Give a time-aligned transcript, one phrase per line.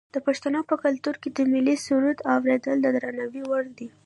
[0.15, 3.87] د پښتنو په کلتور کې د ملي سرود اوریدل د درناوي وړ دي.